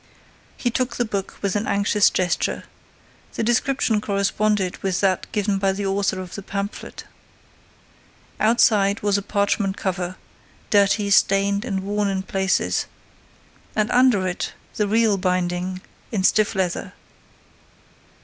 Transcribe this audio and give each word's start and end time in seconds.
He 0.57 0.71
took 0.71 0.95
the 0.97 1.05
book 1.05 1.35
with 1.43 1.55
an 1.55 1.67
anxious 1.67 2.09
gesture. 2.09 2.63
The 3.35 3.43
description 3.43 4.01
corresponded 4.01 4.81
with 4.81 4.99
that 5.01 5.31
given 5.31 5.59
by 5.59 5.73
the 5.73 5.85
author 5.85 6.19
of 6.19 6.33
the 6.33 6.41
pamphlet. 6.41 7.03
Outside 8.39 9.01
was 9.03 9.19
a 9.19 9.21
parchment 9.21 9.77
cover, 9.77 10.15
dirty, 10.71 11.11
stained 11.11 11.63
and 11.65 11.81
worn 11.83 12.07
in 12.07 12.23
places, 12.23 12.87
and 13.75 13.91
under 13.91 14.27
it, 14.27 14.53
the 14.75 14.87
real 14.87 15.19
binding, 15.19 15.81
in 16.11 16.23
stiff 16.23 16.55
leather. 16.55 16.93